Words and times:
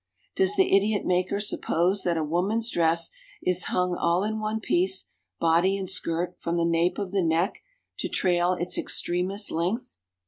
Does 0.35 0.55
the 0.55 0.75
idiot 0.75 1.05
maker 1.05 1.39
suppose 1.39 2.01
that 2.01 2.17
a 2.17 2.23
woman's 2.23 2.71
dress 2.71 3.11
is 3.43 3.65
hung 3.65 3.95
all 3.95 4.23
in 4.23 4.39
one 4.39 4.59
piece, 4.59 5.09
body 5.39 5.77
and 5.77 5.87
skirt, 5.87 6.35
from 6.39 6.57
the 6.57 6.65
nape 6.65 6.97
of 6.97 7.11
the 7.11 7.21
neck, 7.21 7.59
to 7.99 8.09
trail 8.09 8.53
its 8.53 8.79
extremest 8.79 9.51
length? 9.51 9.97